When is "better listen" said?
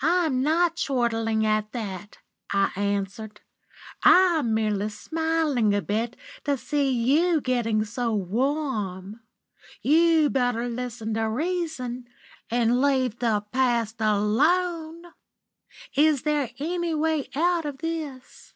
10.34-11.14